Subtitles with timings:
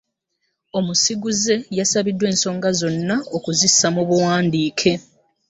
[0.77, 4.91] Omusiguze yasabiddwa ensonga zonna okuzissa mu buwandiike.